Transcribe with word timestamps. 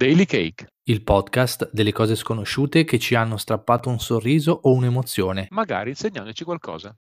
Daily 0.00 0.24
Cake, 0.24 0.66
il 0.84 1.02
podcast 1.04 1.68
delle 1.74 1.92
cose 1.92 2.14
sconosciute 2.16 2.84
che 2.84 2.98
ci 2.98 3.14
hanno 3.14 3.36
strappato 3.36 3.90
un 3.90 3.98
sorriso 4.00 4.58
o 4.62 4.72
un'emozione. 4.72 5.48
magari 5.50 5.90
insegnandoci 5.90 6.42
qualcosa. 6.42 6.96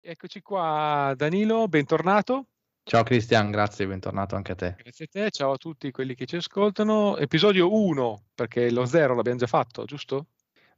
Eccoci 0.00 0.40
qua 0.42 1.12
Danilo, 1.16 1.66
bentornato. 1.66 2.46
Ciao 2.84 3.02
Cristian, 3.02 3.50
grazie, 3.50 3.84
bentornato 3.88 4.36
anche 4.36 4.52
a 4.52 4.54
te. 4.54 4.76
Grazie 4.78 5.06
a 5.06 5.08
te, 5.10 5.30
ciao 5.32 5.50
a 5.54 5.56
tutti 5.56 5.90
quelli 5.90 6.14
che 6.14 6.24
ci 6.26 6.36
ascoltano. 6.36 7.16
Episodio 7.16 7.74
1, 7.74 8.26
perché 8.36 8.70
lo 8.70 8.84
0 8.84 9.16
l'abbiamo 9.16 9.38
già 9.38 9.48
fatto, 9.48 9.84
giusto? 9.86 10.26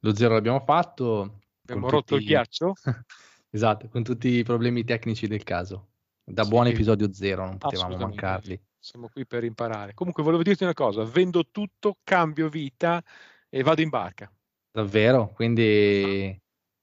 Lo 0.00 0.16
zero 0.16 0.32
l'abbiamo 0.32 0.62
fatto. 0.64 1.40
Abbiamo 1.66 1.90
rotto 1.90 2.14
il 2.14 2.20
tutti- 2.22 2.32
ghiaccio. 2.32 2.72
Esatto, 3.54 3.88
con 3.88 4.02
tutti 4.02 4.28
i 4.28 4.42
problemi 4.42 4.84
tecnici 4.84 5.26
del 5.28 5.44
caso. 5.44 5.90
Da 6.26 6.42
Sì, 6.42 6.48
buon 6.48 6.66
episodio 6.68 7.12
zero 7.12 7.44
non 7.44 7.58
potevamo 7.58 7.98
mancarli. 7.98 8.58
Siamo 8.78 9.08
qui 9.08 9.26
per 9.26 9.44
imparare. 9.44 9.92
Comunque 9.94 10.22
volevo 10.22 10.42
dirti 10.42 10.62
una 10.62 10.72
cosa, 10.72 11.04
vendo 11.04 11.44
tutto, 11.50 11.98
cambio 12.02 12.48
vita 12.48 13.02
e 13.48 13.62
vado 13.62 13.82
in 13.82 13.90
barca. 13.90 14.32
Davvero? 14.70 15.28
Quindi 15.34 16.36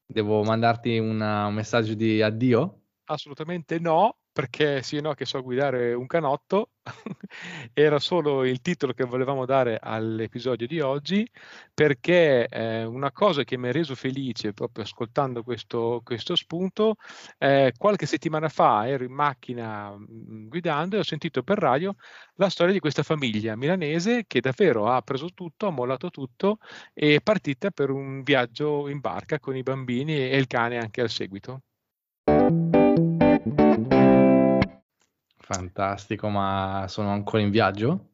devo 0.05 0.43
mandarti 0.43 0.97
una- 0.99 1.47
un 1.47 1.53
messaggio 1.55 1.95
di 1.95 2.21
addio? 2.21 2.81
Assolutamente 3.05 3.79
no, 3.79 4.20
perché 4.31 4.81
sì, 4.81 5.01
no, 5.01 5.13
che 5.13 5.25
so 5.25 5.41
guidare 5.41 5.93
un 5.93 6.07
canotto. 6.07 6.71
Era 7.73 7.99
solo 7.99 8.45
il 8.45 8.61
titolo 8.61 8.93
che 8.93 9.03
volevamo 9.03 9.45
dare 9.45 9.77
all'episodio 9.81 10.67
di 10.67 10.79
oggi, 10.79 11.29
perché 11.73 12.47
eh, 12.47 12.83
una 12.85 13.11
cosa 13.11 13.43
che 13.43 13.57
mi 13.57 13.67
ha 13.67 13.71
reso 13.71 13.93
felice 13.95 14.53
proprio 14.53 14.83
ascoltando 14.83 15.43
questo, 15.43 16.01
questo 16.03 16.35
spunto, 16.35 16.95
eh, 17.37 17.73
qualche 17.77 18.05
settimana 18.05 18.49
fa 18.49 18.87
ero 18.87 19.03
in 19.03 19.13
macchina 19.13 19.91
mm, 19.95 20.47
guidando 20.47 20.95
e 20.95 20.99
ho 20.99 21.03
sentito 21.03 21.43
per 21.43 21.57
radio 21.59 21.95
la 22.35 22.49
storia 22.49 22.73
di 22.73 22.79
questa 22.79 23.03
famiglia 23.03 23.55
milanese 23.55 24.25
che 24.27 24.39
davvero 24.39 24.87
ha 24.87 25.01
preso 25.01 25.29
tutto, 25.33 25.67
ha 25.67 25.71
mollato 25.71 26.09
tutto 26.09 26.57
e 26.93 27.15
è 27.15 27.21
partita 27.21 27.69
per 27.71 27.89
un 27.89 28.23
viaggio 28.23 28.87
in 28.87 28.99
barca 28.99 29.39
con 29.39 29.55
i 29.55 29.63
bambini 29.63 30.15
e 30.15 30.37
il 30.37 30.47
cane 30.47 30.77
anche 30.77 31.01
al 31.01 31.09
seguito. 31.09 31.61
Fantastico, 35.41 36.29
ma 36.29 36.85
sono 36.87 37.11
ancora 37.11 37.41
in 37.41 37.49
viaggio? 37.49 38.05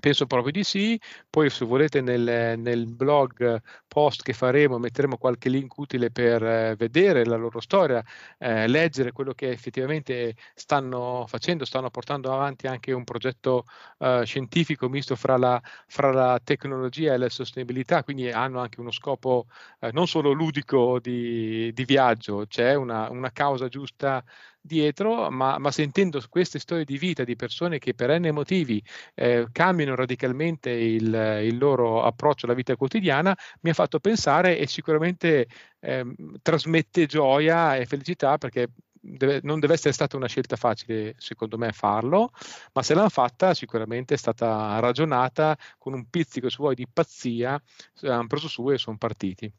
Penso 0.00 0.26
proprio 0.26 0.52
di 0.52 0.62
sì, 0.62 1.00
poi 1.28 1.50
se 1.50 1.64
volete 1.64 2.00
nel, 2.00 2.56
nel 2.56 2.86
blog 2.86 3.60
post 3.88 4.22
che 4.22 4.32
faremo 4.32 4.78
metteremo 4.78 5.16
qualche 5.16 5.48
link 5.48 5.76
utile 5.76 6.12
per 6.12 6.40
eh, 6.40 6.76
vedere 6.76 7.24
la 7.24 7.34
loro 7.34 7.58
storia, 7.60 8.00
eh, 8.38 8.68
leggere 8.68 9.10
quello 9.10 9.32
che 9.34 9.50
effettivamente 9.50 10.36
stanno 10.54 11.24
facendo, 11.26 11.64
stanno 11.64 11.90
portando 11.90 12.32
avanti 12.32 12.68
anche 12.68 12.92
un 12.92 13.02
progetto 13.02 13.64
eh, 13.98 14.22
scientifico 14.24 14.88
misto 14.88 15.16
fra 15.16 15.36
la, 15.36 15.60
fra 15.88 16.12
la 16.12 16.38
tecnologia 16.44 17.14
e 17.14 17.18
la 17.18 17.28
sostenibilità, 17.28 18.04
quindi 18.04 18.30
hanno 18.30 18.60
anche 18.60 18.78
uno 18.78 18.92
scopo 18.92 19.46
eh, 19.80 19.90
non 19.92 20.06
solo 20.06 20.30
ludico 20.30 21.00
di, 21.00 21.72
di 21.72 21.84
viaggio, 21.84 22.46
c'è 22.46 22.74
una, 22.74 23.10
una 23.10 23.32
causa 23.32 23.66
giusta 23.66 24.22
dietro, 24.60 25.30
ma, 25.30 25.58
ma 25.58 25.70
sentendo 25.70 26.22
queste 26.28 26.58
storie 26.58 26.84
di 26.84 26.98
vita 26.98 27.24
di 27.24 27.36
persone 27.36 27.78
che 27.78 27.94
per 27.94 28.18
n 28.18 28.28
motivi 28.32 28.82
eh, 29.14 29.46
cambiano 29.52 29.94
radicalmente 29.94 30.70
il, 30.70 31.40
il 31.44 31.58
loro 31.58 32.02
approccio 32.02 32.46
alla 32.46 32.54
vita 32.54 32.76
quotidiana, 32.76 33.36
mi 33.62 33.70
ha 33.70 33.74
fatto 33.74 34.00
pensare 34.00 34.58
e 34.58 34.66
sicuramente 34.66 35.46
ehm, 35.80 36.14
trasmette 36.42 37.06
gioia 37.06 37.76
e 37.76 37.86
felicità 37.86 38.38
perché 38.38 38.68
deve- 39.00 39.40
non 39.42 39.60
deve 39.60 39.74
essere 39.74 39.92
stata 39.92 40.16
una 40.16 40.26
scelta 40.28 40.56
facile, 40.56 41.14
secondo 41.18 41.56
me, 41.58 41.72
farlo, 41.72 42.30
ma 42.72 42.82
se 42.82 42.94
l'hanno 42.94 43.08
fatta 43.08 43.54
sicuramente 43.54 44.14
è 44.14 44.16
stata 44.16 44.78
ragionata 44.80 45.56
con 45.78 45.94
un 45.94 46.08
pizzico, 46.08 46.48
se 46.48 46.56
vuoi, 46.58 46.74
di 46.74 46.86
pazzia, 46.88 47.60
hanno 48.02 48.26
preso 48.26 48.48
su 48.48 48.70
e 48.70 48.78
sono 48.78 48.96
partiti. 48.98 49.52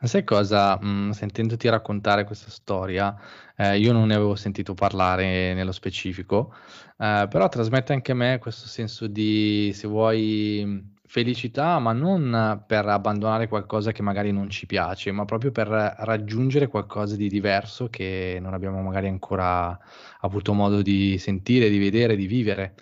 Ma 0.00 0.06
sai 0.06 0.24
cosa? 0.24 0.78
Mm, 0.82 1.10
sentendoti 1.10 1.68
raccontare 1.68 2.24
questa 2.24 2.50
storia, 2.50 3.16
eh, 3.56 3.78
io 3.78 3.92
non 3.92 4.08
ne 4.08 4.14
avevo 4.14 4.34
sentito 4.34 4.74
parlare 4.74 5.54
nello 5.54 5.72
specifico, 5.72 6.54
eh, 6.98 7.26
però 7.30 7.48
trasmette 7.48 7.92
anche 7.92 8.12
a 8.12 8.14
me 8.14 8.38
questo 8.38 8.66
senso 8.66 9.06
di, 9.06 9.70
se 9.74 9.86
vuoi, 9.86 10.98
felicità, 11.06 11.78
ma 11.80 11.92
non 11.92 12.62
per 12.66 12.86
abbandonare 12.86 13.48
qualcosa 13.48 13.90
che 13.90 14.02
magari 14.02 14.32
non 14.32 14.48
ci 14.48 14.66
piace, 14.66 15.10
ma 15.12 15.24
proprio 15.24 15.50
per 15.50 15.66
raggiungere 15.68 16.68
qualcosa 16.68 17.16
di 17.16 17.28
diverso 17.28 17.88
che 17.88 18.38
non 18.40 18.54
abbiamo 18.54 18.80
magari 18.80 19.08
ancora 19.08 19.76
avuto 20.20 20.52
modo 20.52 20.82
di 20.82 21.18
sentire, 21.18 21.68
di 21.68 21.78
vedere, 21.78 22.14
di 22.16 22.26
vivere. 22.26 22.74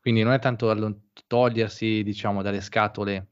Quindi 0.00 0.22
non 0.22 0.32
è 0.32 0.38
tanto 0.38 1.02
togliersi, 1.26 2.02
diciamo, 2.04 2.42
dalle 2.42 2.60
scatole 2.60 3.31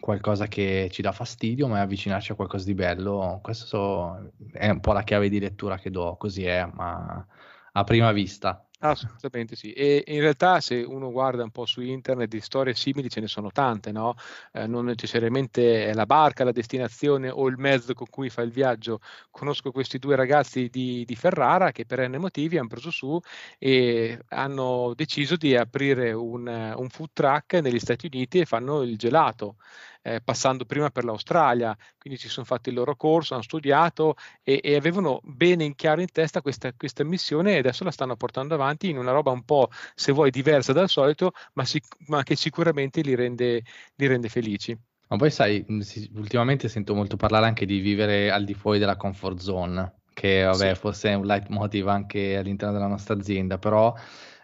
qualcosa 0.00 0.46
che 0.46 0.88
ci 0.90 1.02
dà 1.02 1.12
fastidio, 1.12 1.68
ma 1.68 1.78
è 1.78 1.80
avvicinarci 1.80 2.32
a 2.32 2.34
qualcosa 2.34 2.64
di 2.64 2.74
bello. 2.74 3.40
Questo 3.42 3.66
so- 3.66 4.32
è 4.52 4.68
un 4.68 4.80
po' 4.80 4.92
la 4.92 5.02
chiave 5.02 5.28
di 5.28 5.38
lettura 5.38 5.78
che 5.78 5.90
do, 5.90 6.16
così 6.16 6.44
è, 6.44 6.64
ma 6.72 7.26
a 7.72 7.84
prima 7.84 8.12
vista. 8.12 8.65
Assolutamente 8.82 9.56
sì, 9.56 9.72
e 9.72 10.04
in 10.08 10.20
realtà 10.20 10.60
se 10.60 10.82
uno 10.82 11.10
guarda 11.10 11.42
un 11.42 11.50
po' 11.50 11.64
su 11.64 11.80
internet 11.80 12.28
di 12.28 12.42
storie 12.42 12.74
simili 12.74 13.08
ce 13.08 13.20
ne 13.20 13.26
sono 13.26 13.50
tante, 13.50 13.90
no? 13.90 14.14
Eh, 14.52 14.66
non 14.66 14.84
necessariamente 14.84 15.86
è 15.86 15.94
la 15.94 16.04
barca, 16.04 16.44
la 16.44 16.52
destinazione 16.52 17.30
o 17.30 17.48
il 17.48 17.56
mezzo 17.56 17.94
con 17.94 18.06
cui 18.10 18.28
fa 18.28 18.42
il 18.42 18.50
viaggio. 18.52 19.00
Conosco 19.30 19.70
questi 19.72 19.98
due 19.98 20.14
ragazzi 20.14 20.68
di, 20.68 21.06
di 21.06 21.16
Ferrara 21.16 21.72
che 21.72 21.86
per 21.86 22.06
N 22.06 22.16
motivi 22.16 22.58
hanno 22.58 22.68
preso 22.68 22.90
su 22.90 23.18
e 23.58 24.20
hanno 24.28 24.92
deciso 24.94 25.36
di 25.36 25.56
aprire 25.56 26.12
un, 26.12 26.46
un 26.46 26.88
food 26.90 27.08
truck 27.14 27.54
negli 27.54 27.78
Stati 27.78 28.06
Uniti 28.12 28.40
e 28.40 28.44
fanno 28.44 28.82
il 28.82 28.98
gelato. 28.98 29.56
Eh, 30.06 30.20
passando 30.22 30.64
prima 30.64 30.90
per 30.90 31.04
l'Australia, 31.04 31.76
quindi 31.98 32.18
si 32.18 32.28
sono 32.28 32.46
fatti 32.46 32.68
il 32.68 32.76
loro 32.76 32.94
corso, 32.96 33.34
hanno 33.34 33.42
studiato 33.42 34.14
e, 34.44 34.60
e 34.62 34.76
avevano 34.76 35.20
bene 35.24 35.64
in 35.64 35.74
chiaro 35.74 36.00
in 36.00 36.10
testa 36.12 36.40
questa, 36.42 36.72
questa 36.74 37.02
missione 37.04 37.54
e 37.54 37.58
adesso 37.58 37.82
la 37.84 37.90
stanno 37.90 38.16
portando 38.16 38.54
avanti 38.54 38.88
in 38.88 38.98
una 38.98 39.10
roba 39.12 39.30
un 39.32 39.42
po', 39.44 39.68
se 39.94 40.12
vuoi, 40.12 40.30
diversa 40.30 40.72
dal 40.72 40.88
solito, 40.88 41.32
ma, 41.54 41.64
sic- 41.64 41.96
ma 42.06 42.22
che 42.22 42.36
sicuramente 42.36 43.00
li 43.00 43.14
rende, 43.16 43.62
li 43.96 44.06
rende 44.06 44.28
felici. 44.28 44.78
Ma 45.08 45.16
poi 45.16 45.30
sai, 45.30 45.64
ultimamente 46.14 46.68
sento 46.68 46.94
molto 46.94 47.16
parlare 47.16 47.46
anche 47.46 47.64
di 47.64 47.78
vivere 47.78 48.30
al 48.30 48.44
di 48.44 48.54
fuori 48.54 48.78
della 48.80 48.96
comfort 48.96 49.38
zone, 49.38 50.00
che 50.12 50.42
vabbè, 50.42 50.74
Sì. 50.74 50.80
forse 50.80 51.10
è 51.10 51.14
un 51.14 51.26
leitmotiv 51.26 51.86
anche 51.88 52.36
all'interno 52.36 52.74
della 52.74 52.88
nostra 52.88 53.14
azienda, 53.14 53.56
però 53.58 53.94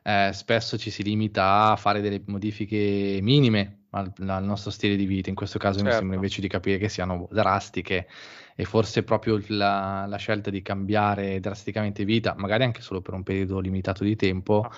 eh, 0.03 0.31
spesso 0.33 0.77
ci 0.77 0.91
si 0.91 1.03
limita 1.03 1.71
a 1.71 1.77
fare 1.77 2.01
delle 2.01 2.23
modifiche 2.27 3.19
minime 3.23 3.87
al, 3.91 4.13
al 4.27 4.45
nostro 4.45 4.71
stile 4.71 4.97
di 4.97 5.07
vita. 5.07 5.29
In 5.29 5.35
questo 5.35 5.59
caso 5.59 5.79
mi 5.79 5.85
Certo. 5.85 5.99
sembra 5.99 6.17
invece 6.17 6.41
di 6.41 6.49
capire 6.49 6.79
che 6.79 6.89
siano 6.89 7.29
drastiche 7.31 8.09
e 8.55 8.65
forse 8.65 9.03
proprio 9.03 9.41
la, 9.49 10.05
la 10.07 10.17
scelta 10.17 10.51
di 10.51 10.61
cambiare 10.61 11.41
drasticamente 11.41 12.05
vita, 12.05 12.35
magari 12.37 12.65
anche 12.65 12.83
solo 12.83 13.01
per 13.01 13.15
un 13.15 13.23
periodo 13.23 13.61
limitato 13.61 14.05
di 14.05 14.17
tempo, 14.17 14.69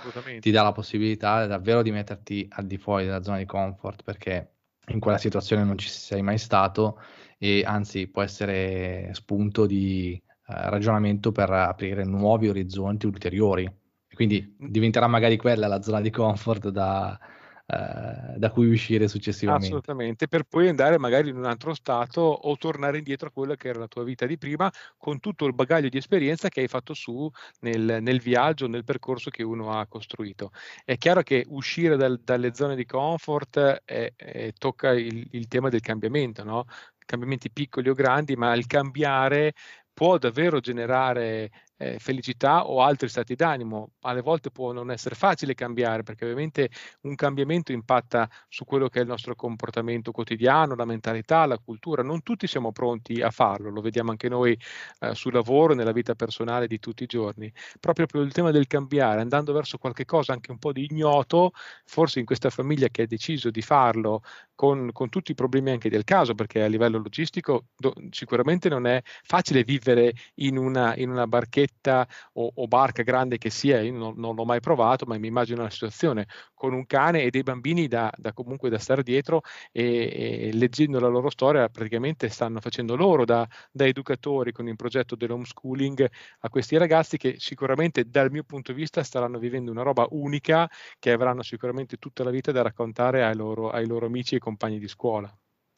ti 0.40 0.50
dà 0.50 0.62
la 0.62 0.72
possibilità 0.72 1.46
davvero 1.46 1.82
di 1.82 1.90
metterti 1.90 2.46
al 2.50 2.66
di 2.66 2.76
fuori 2.76 3.04
della 3.04 3.22
zona 3.22 3.38
di 3.38 3.46
comfort 3.46 4.02
perché 4.02 4.50
in 4.88 5.00
quella 5.00 5.18
situazione 5.18 5.64
non 5.64 5.78
ci 5.78 5.88
sei 5.88 6.22
mai 6.22 6.38
stato 6.38 7.00
e 7.38 7.62
anzi 7.66 8.06
può 8.08 8.22
essere 8.22 9.10
spunto 9.12 9.66
di 9.66 10.12
eh, 10.12 10.22
ragionamento 10.70 11.32
per 11.32 11.50
aprire 11.50 12.04
nuovi 12.04 12.48
orizzonti 12.48 13.06
ulteriori. 13.06 13.82
Quindi 14.14 14.56
diventerà 14.58 15.06
magari 15.06 15.36
quella 15.36 15.66
la 15.66 15.82
zona 15.82 16.00
di 16.00 16.10
comfort 16.10 16.69
da, 16.69 17.19
eh, 17.66 18.36
da 18.36 18.50
cui 18.50 18.69
uscire 18.69 19.08
successivamente. 19.08 19.69
Assolutamente, 19.69 20.28
per 20.28 20.42
poi 20.42 20.69
andare 20.69 20.98
magari 20.98 21.30
in 21.30 21.36
un 21.36 21.47
altro 21.47 21.72
stato 21.72 22.20
o 22.20 22.56
tornare 22.58 22.98
indietro 22.98 23.28
a 23.28 23.30
quella 23.30 23.56
che 23.56 23.69
era 23.69 23.78
la 23.78 23.88
tua 23.88 24.04
vita 24.04 24.26
di 24.26 24.36
prima 24.36 24.70
con 24.98 25.19
tutto 25.19 25.47
il 25.47 25.54
bagaglio 25.54 25.88
di 25.88 25.97
esperienza 25.97 26.50
che 26.50 26.60
hai 26.60 26.69
fatto 26.69 26.92
su 26.92 27.30
nel, 27.60 28.02
nel 28.02 28.20
viaggio, 28.20 28.69
nel 28.69 28.84
percorso 28.84 29.31
che 29.31 29.43
uno 29.43 29.70
ha 29.70 29.87
costruito. 29.87 30.50
È 30.84 30.99
chiaro 30.99 31.22
che 31.22 31.46
uscire 31.49 31.96
dal- 31.96 32.20
dalle 32.22 32.55
zone 32.55 32.76
di 32.76 32.84
comfort 32.84 33.82
eh, 33.87 34.12
eh, 34.14 34.52
tocca 34.58 34.93
il, 34.93 35.26
il 35.31 35.49
tema 35.49 35.70
del 35.70 35.81
cambiamento, 35.81 36.44
no? 36.44 36.64
Cambiamenti 37.06 37.50
piccoli 37.50 37.88
o 37.88 37.94
grandi, 37.94 38.37
ma 38.37 38.52
il 38.55 38.66
cambiare 38.66 39.55
può 39.94 40.19
davvero 40.19 40.61
generare 40.61 41.50
eh, 41.84 41.98
felicità 41.98 42.66
o 42.66 42.82
altri 42.82 43.08
stati 43.08 43.34
d'animo. 43.34 43.90
Alle 44.00 44.22
volte 44.22 44.50
può 44.50 44.72
non 44.72 44.90
essere 44.90 45.14
facile 45.14 45.54
cambiare 45.54 46.02
perché 46.02 46.25
ovviamente 46.25 46.70
un 47.02 47.14
cambiamento 47.14 47.72
impatta 47.72 48.28
su 48.48 48.64
quello 48.64 48.88
che 48.88 49.00
è 49.00 49.02
il 49.02 49.08
nostro 49.08 49.34
comportamento 49.34 50.10
quotidiano, 50.10 50.75
la 50.75 50.86
mentalità, 50.86 51.44
la 51.46 51.58
cultura. 51.58 52.02
Non 52.02 52.22
tutti 52.22 52.46
siamo 52.46 52.72
pronti 52.72 53.20
a 53.20 53.31
farlo, 53.31 53.70
lo 53.70 53.81
vediamo 53.82 54.10
anche 54.10 54.28
noi 54.28 54.58
eh, 55.00 55.14
sul 55.14 55.32
lavoro, 55.32 55.75
nella 55.75 55.92
vita 55.92 56.14
personale 56.14 56.66
di 56.66 56.78
tutti 56.78 57.02
i 57.04 57.06
giorni. 57.06 57.52
Proprio 57.81 58.06
per 58.06 58.22
il 58.22 58.32
tema 58.32 58.50
del 58.50 58.66
cambiare, 58.66 59.20
andando 59.20 59.52
verso 59.52 59.76
qualche 59.78 60.04
cosa 60.04 60.32
anche 60.32 60.50
un 60.50 60.58
po' 60.58 60.72
di 60.72 60.87
ignoto, 60.90 61.52
forse 61.84 62.19
in 62.19 62.25
questa 62.25 62.50
famiglia 62.50 62.88
che 62.88 63.02
ha 63.02 63.06
deciso 63.06 63.50
di 63.50 63.62
farlo 63.62 64.22
con, 64.54 64.90
con 64.92 65.08
tutti 65.08 65.32
i 65.32 65.34
problemi 65.34 65.70
anche 65.70 65.90
del 65.90 66.04
caso, 66.04 66.34
perché 66.34 66.62
a 66.62 66.66
livello 66.66 66.98
logistico 66.98 67.66
do, 67.76 67.92
sicuramente 68.10 68.69
non 68.69 68.87
è 68.87 69.02
facile 69.04 69.64
vivere 69.64 70.12
in 70.37 70.56
una, 70.56 70.96
in 70.96 71.10
una 71.10 71.26
barchetta 71.26 71.74
barchetta 71.75 72.06
o, 72.35 72.50
o 72.55 72.67
barca 72.67 73.03
grande 73.03 73.38
che 73.38 73.50
sia, 73.50 73.81
io 73.81 73.93
non, 73.93 74.15
non, 74.17 74.35
l'ho 74.35 74.44
mai 74.44 74.61
provato, 74.61 75.05
ma 75.06 75.19
mi 75.19 75.26
immagino 75.26 75.61
una 75.61 75.71
situazione 75.71 76.26
con 76.55 76.73
un 76.73 76.87
cane 76.87 77.23
e 77.23 77.31
dei 77.31 77.43
bambini 77.43 77.88
da, 77.88 78.11
da 78.17 78.32
comunque 78.32 78.71
da 78.71 78.79
stare 78.79 79.03
dietro 79.03 79.43
e, 79.73 80.49
e, 80.49 80.50
leggendo 80.53 80.99
la 80.99 81.09
loro 81.09 81.31
storia 81.31 81.69
praticamente 81.69 82.29
stanno 82.29 82.61
facendo 82.61 82.97
loro 82.97 83.25
da, 83.25 83.47
da 83.71 83.87
educatori 83.87 84.53
con 84.53 84.69
il 84.69 84.76
progetto 84.76 85.17
dell'homeschooling 85.17 86.11
a 86.41 86.49
questi 86.49 86.76
ragazzi 86.76 87.17
che 87.17 87.37
sicuramente 87.38 88.05
dal 88.09 88.31
mio 88.31 88.44
punto 88.44 88.73
di 88.73 88.81
vista 88.81 89.03
staranno 89.03 89.38
vivendo 89.38 89.71
una 89.71 89.82
roba 89.82 90.06
unica 90.11 90.69
che 90.99 91.11
avranno 91.12 91.43
sicuramente 91.43 91.97
tutta 91.99 92.25
la 92.25 92.31
vita 92.31 92.53
da 92.53 92.62
raccontare 92.62 93.25
ai 93.25 93.37
loro, 93.37 93.71
ai 93.71 93.87
loro 93.87 94.06
amici 94.06 94.37
e 94.37 94.38
compagni 94.38 94.79
di 94.79 94.88
scuola. 94.88 95.32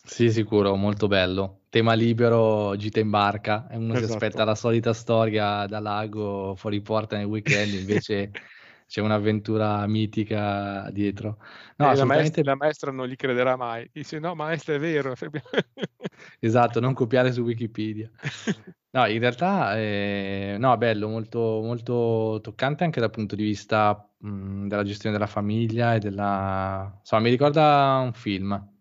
Sì, 0.07 0.31
sicuro, 0.31 0.77
molto 0.77 1.09
bello. 1.09 1.63
Tema 1.77 1.93
libero, 1.93 2.75
gita 2.77 3.01
in 3.01 3.11
barca, 3.11 3.69
e 3.69 3.77
uno 3.77 3.93
esatto. 3.93 4.07
si 4.07 4.13
aspetta 4.15 4.45
la 4.45 4.55
solita 4.55 4.95
storia 4.95 5.67
da 5.67 5.79
lago 5.79 6.55
fuori 6.57 6.81
porta 6.81 7.19
nel 7.19 7.27
weekend, 7.27 7.75
invece 7.75 8.31
c'è 8.89 9.03
un'avventura 9.03 9.87
mitica 9.87 10.89
dietro. 10.91 11.37
No, 11.77 11.93
la, 11.93 12.07
maestra, 12.07 12.43
la, 12.45 12.57
maestra, 12.57 12.91
non 12.91 13.07
gli 13.07 13.15
crederà 13.15 13.57
mai, 13.57 13.91
dice 13.93 14.19
no 14.19 14.35
maestra 14.35 14.73
è 14.73 14.79
vero. 14.79 15.13
esatto, 16.41 16.81
non 16.81 16.95
copiare 16.95 17.31
su 17.31 17.43
Wikipedia. 17.43 18.11
No, 18.97 19.05
in 19.05 19.19
realtà 19.19 19.77
eh, 19.77 20.57
no, 20.59 20.75
bello, 20.79 21.07
molto, 21.09 21.61
molto 21.63 22.39
toccante 22.43 22.83
anche 22.85 22.99
dal 22.99 23.11
punto 23.11 23.37
di 23.37 23.43
vista 23.43 24.09
mh, 24.17 24.69
della 24.69 24.85
gestione 24.85 25.15
della 25.15 25.29
famiglia 25.29 25.95
e 25.95 25.99
della... 25.99 26.97
Insomma, 27.01 27.21
mi 27.21 27.29
ricorda 27.29 28.01
un 28.03 28.15
film 28.15 28.76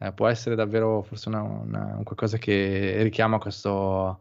eh, 0.00 0.12
può 0.12 0.28
essere 0.28 0.54
davvero 0.54 1.02
forse 1.02 1.28
una, 1.28 1.42
una, 1.42 1.94
un 1.98 2.04
qualcosa 2.04 2.38
che 2.38 3.02
richiama 3.02 3.38
questo, 3.38 4.20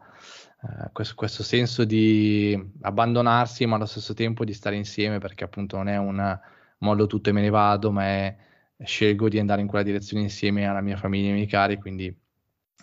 eh, 0.61 0.89
questo, 0.91 1.15
questo, 1.15 1.41
senso 1.41 1.85
di 1.85 2.71
abbandonarsi, 2.81 3.65
ma 3.65 3.77
allo 3.77 3.85
stesso 3.85 4.13
tempo 4.13 4.43
di 4.43 4.53
stare 4.53 4.75
insieme, 4.75 5.19
perché 5.19 5.45
appunto 5.45 5.77
non 5.77 5.87
è 5.87 5.97
un 5.97 6.37
mollo 6.79 7.07
tutto 7.07 7.29
e 7.29 7.31
me 7.31 7.41
ne 7.41 7.49
vado, 7.49 7.91
ma 7.91 8.03
è 8.03 8.35
scelgo 8.83 9.29
di 9.29 9.39
andare 9.39 9.61
in 9.61 9.67
quella 9.67 9.83
direzione 9.83 10.23
insieme 10.23 10.67
alla 10.67 10.81
mia 10.81 10.97
famiglia 10.97 11.27
e 11.27 11.29
ai 11.29 11.35
miei 11.35 11.47
cari, 11.47 11.77
quindi 11.77 12.13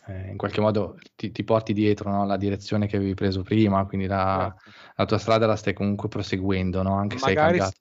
eh, 0.07 0.31
in 0.31 0.39
qualche 0.39 0.63
modo 0.63 0.97
ti, 1.17 1.31
ti 1.33 1.45
porti 1.45 1.75
dietro 1.75 2.11
no? 2.11 2.25
la 2.25 2.39
direzione 2.39 2.87
che 2.87 2.97
avevi 2.97 3.13
preso 3.13 3.43
prima, 3.43 3.85
quindi 3.85 4.07
la, 4.07 4.55
certo. 4.55 4.81
la 4.95 5.05
tua 5.05 5.19
strada 5.19 5.47
la 5.47 5.57
stai 5.57 5.75
comunque 5.75 6.09
proseguendo, 6.09 6.83
no? 6.83 6.95
anche 6.95 7.17
magari, 7.17 7.25
se 7.25 7.29
hai 7.29 7.35
cambiato. 7.35 7.81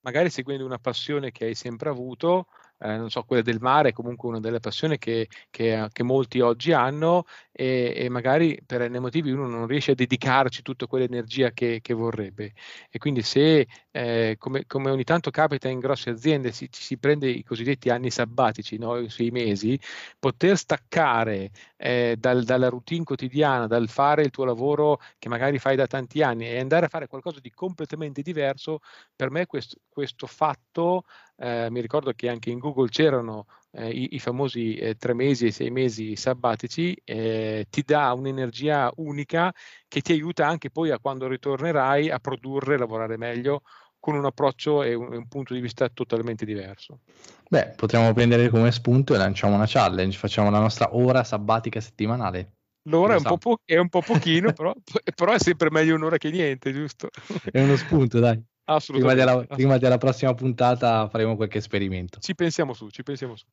Magari 0.00 0.30
seguendo 0.30 0.64
una 0.64 0.78
passione 0.78 1.32
che 1.32 1.46
hai 1.46 1.54
sempre 1.54 1.90
avuto, 1.90 2.46
eh, 2.78 2.96
non 2.96 3.10
so, 3.10 3.22
quella 3.22 3.42
del 3.42 3.60
mare 3.60 3.90
è 3.90 3.92
comunque 3.92 4.28
una 4.28 4.40
delle 4.40 4.60
passioni 4.60 4.98
che, 4.98 5.28
che, 5.50 5.88
che 5.92 6.02
molti 6.02 6.40
oggi 6.40 6.72
hanno 6.72 7.24
e, 7.52 7.94
e, 7.96 8.08
magari 8.08 8.60
per 8.66 8.90
n 8.90 8.98
motivi 8.98 9.30
uno 9.30 9.46
non 9.46 9.66
riesce 9.66 9.92
a 9.92 9.94
dedicarci 9.94 10.62
tutta 10.62 10.86
quell'energia 10.86 11.50
che, 11.52 11.78
che 11.80 11.94
vorrebbe. 11.94 12.52
E 12.90 12.98
quindi 12.98 13.22
se, 13.22 13.66
eh, 13.90 14.36
come, 14.38 14.66
come, 14.66 14.90
ogni 14.90 15.04
tanto 15.04 15.30
capita 15.30 15.68
in 15.68 15.78
grosse 15.78 16.10
aziende, 16.10 16.52
si, 16.52 16.68
si 16.70 16.98
prende 16.98 17.28
i 17.28 17.44
cosiddetti 17.44 17.90
anni 17.90 18.10
sabbatici, 18.10 18.76
no? 18.76 19.08
sei 19.08 19.30
mesi, 19.30 19.78
poter 20.18 20.56
staccare 20.56 21.50
eh, 21.76 22.16
dal, 22.18 22.44
dalla 22.44 22.68
routine 22.68 23.04
quotidiana, 23.04 23.66
dal 23.66 23.88
fare 23.88 24.22
il 24.22 24.30
tuo 24.30 24.44
lavoro 24.44 25.00
che 25.18 25.28
magari 25.28 25.58
fai 25.58 25.76
da 25.76 25.86
tanti 25.86 26.22
anni 26.22 26.46
e 26.48 26.58
andare 26.58 26.86
a 26.86 26.88
fare 26.88 27.06
qualcosa 27.06 27.38
di 27.40 27.50
completamente 27.50 28.22
diverso, 28.22 28.80
per 29.14 29.30
me 29.30 29.46
questo, 29.46 29.76
questo 29.88 30.26
fatto, 30.26 31.04
eh, 31.36 31.68
mi 31.70 31.80
ricordo 31.80 32.12
che 32.12 32.28
anche 32.28 32.50
in 32.50 32.58
Google 32.58 32.88
c'erano 32.88 33.46
eh, 33.72 33.88
i, 33.90 34.14
i, 34.14 34.18
famosi 34.18 34.76
eh, 34.76 34.94
tre 34.94 35.14
mesi 35.14 35.46
e 35.46 35.50
sei 35.52 35.70
mesi 35.70 36.16
sabbatici, 36.16 36.96
eh, 37.04 37.66
ti 37.68 37.82
dà 37.82 38.12
un'energia 38.12 38.90
unica 38.96 39.52
che 39.88 40.00
ti 40.00 40.12
aiuta 40.12 40.46
anche 40.46 40.70
poi 40.70 40.90
a 40.90 40.98
quando 40.98 41.26
ritornerai 41.26 42.10
a 42.10 42.18
produrre, 42.18 42.78
lavorare 42.78 43.16
meglio 43.16 43.62
con 43.98 44.14
un 44.16 44.26
approccio 44.26 44.82
e 44.82 44.92
un, 44.92 45.14
un, 45.14 45.28
punto 45.28 45.54
di 45.54 45.60
vista 45.60 45.88
totalmente 45.88 46.44
diverso. 46.44 47.00
Beh, 47.48 47.72
potremmo 47.74 48.12
prendere 48.12 48.50
come 48.50 48.70
spunto 48.70 49.14
e 49.14 49.16
lanciamo 49.16 49.54
una 49.54 49.64
challenge, 49.66 50.18
facciamo 50.18 50.50
la 50.50 50.58
nostra 50.58 50.94
ora 50.94 51.24
sabbatica 51.24 51.80
settimanale. 51.80 52.52
L'ora 52.88 53.14
è 53.14 53.16
un, 53.16 53.38
po 53.38 53.60
è 53.64 53.78
un, 53.78 53.88
po 53.88 54.02
pochino, 54.02 54.52
però, 54.52 54.74
però, 55.16 55.32
è 55.32 55.38
sempre 55.38 55.70
meglio 55.70 55.94
un'ora 55.94 56.18
che 56.18 56.30
niente, 56.30 56.70
giusto? 56.70 57.08
È 57.50 57.58
uno 57.62 57.76
spunto, 57.76 58.20
dai. 58.20 58.38
Assolutamente. 58.64 59.22
Prima 59.22 59.36
della, 59.36 59.46
prima 59.46 59.78
della 59.78 59.98
prossima 59.98 60.34
puntata 60.34 61.08
faremo 61.08 61.36
qualche 61.36 61.58
esperimento. 61.58 62.18
Ci 62.20 62.34
pensiamo 62.34 62.72
su, 62.72 62.88
ci 62.90 63.02
pensiamo 63.02 63.36
su. 63.36 63.44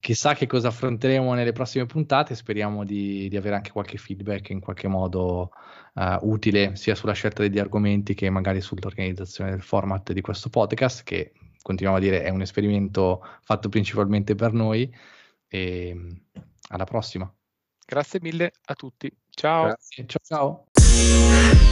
Chissà 0.00 0.34
che 0.34 0.46
cosa 0.46 0.68
affronteremo 0.68 1.32
nelle 1.34 1.52
prossime 1.52 1.86
puntate, 1.86 2.34
speriamo 2.34 2.84
di, 2.84 3.28
di 3.28 3.36
avere 3.36 3.54
anche 3.54 3.70
qualche 3.70 3.98
feedback 3.98 4.50
in 4.50 4.58
qualche 4.58 4.88
modo 4.88 5.52
uh, 5.94 6.16
utile 6.22 6.74
sia 6.74 6.96
sulla 6.96 7.12
scelta 7.12 7.42
degli 7.42 7.60
argomenti 7.60 8.14
che 8.14 8.28
magari 8.28 8.60
sull'organizzazione 8.60 9.50
del 9.50 9.62
format 9.62 10.12
di 10.12 10.20
questo 10.20 10.48
podcast, 10.48 11.04
che 11.04 11.32
continuiamo 11.62 12.00
a 12.00 12.02
dire 12.02 12.22
è 12.22 12.30
un 12.30 12.40
esperimento 12.40 13.24
fatto 13.42 13.68
principalmente 13.68 14.34
per 14.34 14.52
noi. 14.52 14.92
E 15.46 15.94
alla 16.72 16.84
prossima. 16.84 17.32
Grazie 17.86 18.20
mille 18.20 18.52
a 18.64 18.74
tutti. 18.74 19.10
Ciao. 19.30 19.64
Grazie. 19.64 20.06
Ciao 20.06 20.22
ciao. 20.24 21.71